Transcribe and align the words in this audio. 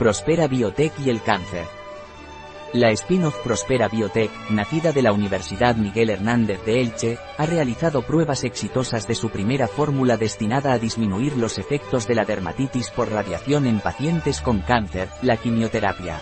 Prospera 0.00 0.48
Biotech 0.48 0.98
y 1.04 1.10
el 1.10 1.20
cáncer. 1.20 1.66
La 2.72 2.90
spin-off 2.90 3.36
Prospera 3.44 3.86
Biotech, 3.86 4.30
nacida 4.48 4.92
de 4.92 5.02
la 5.02 5.12
Universidad 5.12 5.76
Miguel 5.76 6.08
Hernández 6.08 6.64
de 6.64 6.80
Elche, 6.80 7.18
ha 7.36 7.44
realizado 7.44 8.00
pruebas 8.00 8.44
exitosas 8.44 9.06
de 9.06 9.14
su 9.14 9.28
primera 9.28 9.68
fórmula 9.68 10.16
destinada 10.16 10.72
a 10.72 10.78
disminuir 10.78 11.36
los 11.36 11.58
efectos 11.58 12.08
de 12.08 12.14
la 12.14 12.24
dermatitis 12.24 12.88
por 12.88 13.10
radiación 13.10 13.66
en 13.66 13.80
pacientes 13.80 14.40
con 14.40 14.60
cáncer, 14.60 15.10
la 15.20 15.36
quimioterapia. 15.36 16.18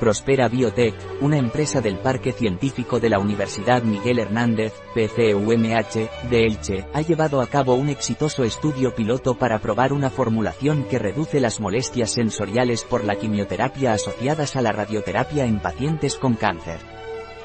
Prospera 0.00 0.48
Biotech, 0.48 0.94
una 1.20 1.38
empresa 1.38 1.80
del 1.80 1.98
Parque 1.98 2.32
Científico 2.32 3.00
de 3.00 3.08
la 3.08 3.18
Universidad 3.18 3.82
Miguel 3.82 4.18
Hernández, 4.18 4.72
PCUMH, 4.94 6.28
de 6.30 6.46
Elche, 6.46 6.86
ha 6.92 7.00
llevado 7.00 7.40
a 7.40 7.46
cabo 7.46 7.74
un 7.74 7.88
exitoso 7.88 8.44
estudio 8.44 8.94
piloto 8.94 9.34
para 9.34 9.60
probar 9.60 9.92
una 9.92 10.10
formulación 10.10 10.84
que 10.84 10.98
reduce 10.98 11.40
las 11.40 11.60
molestias 11.60 12.10
sensoriales 12.10 12.84
por 12.84 13.04
la 13.04 13.16
quimioterapia 13.16 13.92
asociadas 13.92 14.56
a 14.56 14.62
la 14.62 14.72
radioterapia 14.72 15.44
en 15.46 15.60
pacientes 15.60 16.16
con 16.16 16.34
cáncer. 16.34 16.80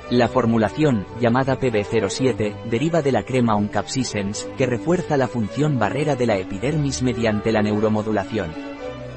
La 0.10 0.28
formulación, 0.28 1.06
llamada 1.22 1.60
PB07, 1.60 2.64
deriva 2.64 3.04
de 3.04 3.12
la 3.12 3.24
crema 3.24 3.56
Oncapsisens, 3.56 4.50
que 4.58 4.66
refuerza 4.66 5.18
la 5.18 5.28
función 5.28 5.78
barrera 5.78 6.16
de 6.16 6.26
la 6.26 6.38
epidermis 6.38 7.04
mediante 7.04 7.52
la 7.52 7.62
neuromodulación. 7.62 8.69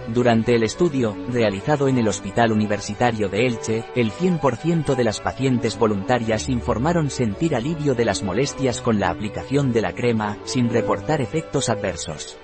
Durante 0.08 0.56
el 0.56 0.64
estudio, 0.64 1.16
realizado 1.28 1.86
en 1.86 1.96
el 1.96 2.08
Hospital 2.08 2.50
Universitario 2.52 3.28
de 3.28 3.46
Elche, 3.46 3.84
el 3.94 4.10
100% 4.10 4.96
de 4.96 5.04
las 5.04 5.20
pacientes 5.20 5.78
voluntarias 5.78 6.48
informaron 6.48 7.08
sentir 7.08 7.54
alivio 7.54 7.94
de 7.94 8.04
las 8.04 8.22
molestias 8.22 8.80
con 8.80 8.98
la 8.98 9.10
aplicación 9.10 9.72
de 9.72 9.80
la 9.80 9.94
crema, 9.94 10.38
sin 10.44 10.68
reportar 10.70 11.20
efectos 11.20 11.68
adversos. 11.68 12.36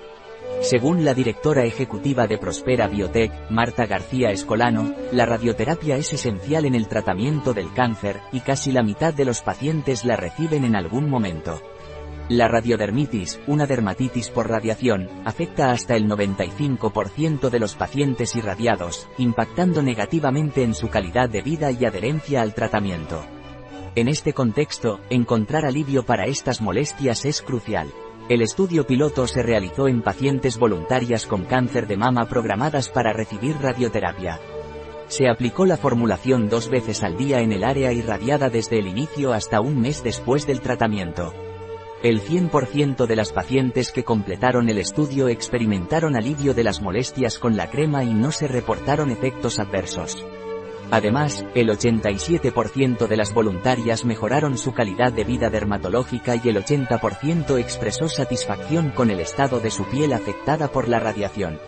Según 0.61 1.05
la 1.05 1.13
directora 1.13 1.63
ejecutiva 1.63 2.27
de 2.27 2.37
Prospera 2.37 2.87
Biotech, 2.87 3.31
Marta 3.49 3.85
García 3.85 4.31
Escolano, 4.31 4.93
la 5.11 5.25
radioterapia 5.25 5.97
es 5.97 6.11
esencial 6.13 6.65
en 6.65 6.75
el 6.75 6.87
tratamiento 6.87 7.53
del 7.53 7.71
cáncer, 7.73 8.21
y 8.31 8.39
casi 8.39 8.71
la 8.71 8.83
mitad 8.83 9.13
de 9.13 9.25
los 9.25 9.41
pacientes 9.41 10.05
la 10.05 10.15
reciben 10.15 10.65
en 10.65 10.75
algún 10.75 11.09
momento. 11.09 11.61
La 12.29 12.47
radiodermitis, 12.47 13.39
una 13.47 13.65
dermatitis 13.65 14.29
por 14.29 14.47
radiación, 14.47 15.09
afecta 15.25 15.71
hasta 15.71 15.95
el 15.95 16.07
95% 16.07 17.49
de 17.49 17.59
los 17.59 17.73
pacientes 17.73 18.35
irradiados, 18.35 19.09
impactando 19.17 19.81
negativamente 19.81 20.61
en 20.61 20.75
su 20.75 20.89
calidad 20.89 21.27
de 21.27 21.41
vida 21.41 21.71
y 21.71 21.85
adherencia 21.85 22.43
al 22.43 22.53
tratamiento. 22.53 23.25
En 23.95 24.07
este 24.07 24.33
contexto, 24.33 24.99
encontrar 25.09 25.65
alivio 25.65 26.05
para 26.05 26.25
estas 26.25 26.61
molestias 26.61 27.25
es 27.25 27.41
crucial. 27.41 27.87
El 28.29 28.43
estudio 28.43 28.85
piloto 28.85 29.25
se 29.25 29.41
realizó 29.41 29.87
en 29.87 30.03
pacientes 30.03 30.59
voluntarias 30.59 31.25
con 31.25 31.45
cáncer 31.45 31.87
de 31.87 31.97
mama 31.97 32.29
programadas 32.29 32.89
para 32.89 33.11
recibir 33.11 33.55
radioterapia. 33.59 34.39
Se 35.07 35.27
aplicó 35.27 35.65
la 35.65 35.77
formulación 35.77 36.47
dos 36.47 36.69
veces 36.69 37.01
al 37.01 37.17
día 37.17 37.41
en 37.41 37.53
el 37.53 37.63
área 37.63 37.91
irradiada 37.91 38.51
desde 38.51 38.77
el 38.77 38.85
inicio 38.85 39.33
hasta 39.33 39.61
un 39.61 39.81
mes 39.81 40.03
después 40.03 40.45
del 40.45 40.61
tratamiento. 40.61 41.33
El 42.01 42.21
100% 42.21 43.07
de 43.07 43.15
las 43.17 43.33
pacientes 43.33 43.91
que 43.91 44.05
completaron 44.05 44.69
el 44.69 44.77
estudio 44.77 45.27
experimentaron 45.27 46.15
alivio 46.15 46.53
de 46.53 46.63
las 46.63 46.81
molestias 46.81 47.37
con 47.37 47.57
la 47.57 47.69
crema 47.69 48.05
y 48.05 48.13
no 48.13 48.31
se 48.31 48.47
reportaron 48.47 49.11
efectos 49.11 49.59
adversos. 49.59 50.25
Además, 50.91 51.45
el 51.55 51.67
87% 51.67 53.05
de 53.05 53.17
las 53.17 53.33
voluntarias 53.33 54.05
mejoraron 54.05 54.57
su 54.57 54.73
calidad 54.73 55.11
de 55.11 55.25
vida 55.25 55.49
dermatológica 55.49 56.37
y 56.37 56.47
el 56.47 56.63
80% 56.63 57.59
expresó 57.59 58.07
satisfacción 58.07 58.91
con 58.91 59.11
el 59.11 59.19
estado 59.19 59.59
de 59.59 59.69
su 59.69 59.83
piel 59.83 60.13
afectada 60.13 60.69
por 60.69 60.87
la 60.87 60.99
radiación. 60.99 61.59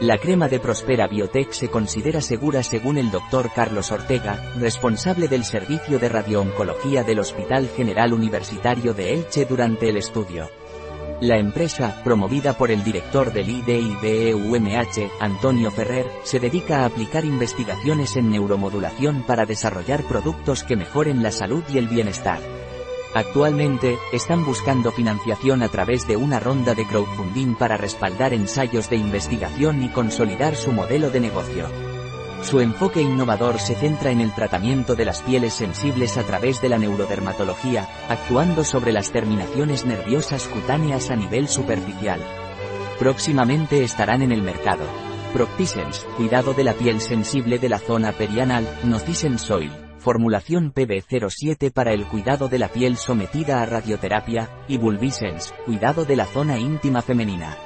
La 0.00 0.16
crema 0.16 0.48
de 0.48 0.60
Prospera 0.60 1.06
Biotech 1.08 1.52
se 1.52 1.68
considera 1.68 2.22
segura 2.22 2.62
según 2.62 2.96
el 2.96 3.10
Dr. 3.10 3.50
Carlos 3.54 3.92
Ortega, 3.92 4.54
responsable 4.58 5.28
del 5.28 5.44
servicio 5.44 5.98
de 5.98 6.08
radiooncología 6.08 7.04
del 7.04 7.18
Hospital 7.18 7.68
General 7.76 8.14
Universitario 8.14 8.94
de 8.94 9.12
Elche 9.12 9.44
durante 9.44 9.90
el 9.90 9.98
estudio. 9.98 10.48
La 11.20 11.36
empresa, 11.36 12.00
promovida 12.02 12.56
por 12.56 12.70
el 12.70 12.82
director 12.82 13.30
del 13.30 13.50
IDIBEUMH, 13.50 15.10
Antonio 15.20 15.70
Ferrer, 15.70 16.06
se 16.22 16.40
dedica 16.40 16.78
a 16.78 16.86
aplicar 16.86 17.26
investigaciones 17.26 18.16
en 18.16 18.30
neuromodulación 18.30 19.24
para 19.26 19.44
desarrollar 19.44 20.02
productos 20.04 20.64
que 20.64 20.76
mejoren 20.76 21.22
la 21.22 21.30
salud 21.30 21.62
y 21.70 21.76
el 21.76 21.88
bienestar. 21.88 22.59
Actualmente, 23.14 23.98
están 24.12 24.44
buscando 24.44 24.92
financiación 24.92 25.62
a 25.62 25.68
través 25.68 26.06
de 26.06 26.16
una 26.16 26.38
ronda 26.38 26.74
de 26.74 26.86
crowdfunding 26.86 27.56
para 27.56 27.76
respaldar 27.76 28.32
ensayos 28.32 28.88
de 28.88 28.96
investigación 28.96 29.82
y 29.82 29.88
consolidar 29.88 30.54
su 30.54 30.70
modelo 30.70 31.10
de 31.10 31.18
negocio. 31.18 31.66
Su 32.44 32.60
enfoque 32.60 33.02
innovador 33.02 33.58
se 33.58 33.74
centra 33.74 34.12
en 34.12 34.20
el 34.20 34.32
tratamiento 34.32 34.94
de 34.94 35.04
las 35.04 35.22
pieles 35.22 35.54
sensibles 35.54 36.16
a 36.18 36.22
través 36.22 36.62
de 36.62 36.68
la 36.68 36.78
neurodermatología, 36.78 37.88
actuando 38.08 38.62
sobre 38.62 38.92
las 38.92 39.10
terminaciones 39.10 39.84
nerviosas 39.84 40.46
cutáneas 40.46 41.10
a 41.10 41.16
nivel 41.16 41.48
superficial. 41.48 42.20
Próximamente 42.98 43.82
estarán 43.82 44.22
en 44.22 44.30
el 44.30 44.42
mercado. 44.42 44.84
Proctisens, 45.32 46.06
cuidado 46.16 46.54
de 46.54 46.64
la 46.64 46.74
piel 46.74 47.00
sensible 47.00 47.58
de 47.58 47.68
la 47.68 47.78
zona 47.78 48.12
perianal, 48.12 48.66
Nocisen 48.84 49.38
Soil 49.38 49.89
formulación 50.00 50.74
PB07 50.74 51.72
para 51.72 51.92
el 51.92 52.06
cuidado 52.06 52.48
de 52.48 52.58
la 52.58 52.68
piel 52.68 52.96
sometida 52.96 53.62
a 53.62 53.66
radioterapia, 53.66 54.50
y 54.66 54.78
Bulbisens, 54.78 55.54
cuidado 55.64 56.04
de 56.04 56.16
la 56.16 56.26
zona 56.26 56.58
íntima 56.58 57.02
femenina. 57.02 57.56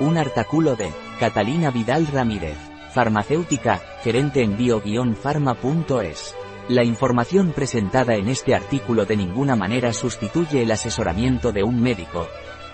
Un 0.00 0.16
artículo 0.16 0.76
de 0.76 0.90
Catalina 1.20 1.70
Vidal 1.70 2.06
Ramírez, 2.06 2.56
farmacéutica, 2.92 3.82
gerente 4.02 4.42
en 4.42 4.56
bio-pharma.es. 4.56 6.34
La 6.68 6.82
información 6.82 7.52
presentada 7.52 8.14
en 8.14 8.28
este 8.28 8.54
artículo 8.54 9.04
de 9.04 9.16
ninguna 9.16 9.54
manera 9.54 9.92
sustituye 9.92 10.62
el 10.62 10.70
asesoramiento 10.70 11.52
de 11.52 11.62
un 11.62 11.82
médico. 11.82 12.26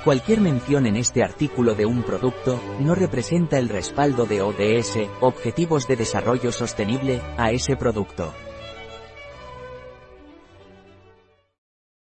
Cualquier 0.04 0.40
mención 0.40 0.86
en 0.86 0.96
este 0.96 1.22
artículo 1.22 1.74
de 1.74 1.86
un 1.86 2.02
producto, 2.02 2.60
no 2.78 2.94
representa 2.94 3.58
el 3.58 3.68
respaldo 3.68 4.26
de 4.26 4.40
ODS, 4.42 4.98
Objetivos 5.20 5.88
de 5.88 5.96
Desarrollo 5.96 6.52
Sostenible, 6.52 7.20
a 7.36 7.50
ese 7.50 7.76
producto. 7.76 8.32